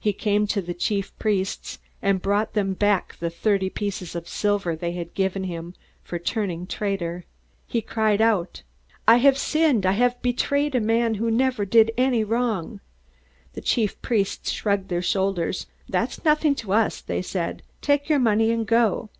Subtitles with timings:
[0.00, 4.74] He came to the chief priests, and brought them back the thirty pieces of silver
[4.74, 7.26] they had given him for turning traitor.
[7.66, 8.62] He cried out:
[9.06, 9.84] "I have sinned!
[9.84, 12.80] I betrayed a man who never did any wrong!"
[13.52, 15.66] The chief priests shrugged their shoulders.
[15.90, 17.62] "That's nothing to us," they said.
[17.82, 19.10] "Take your money and go!"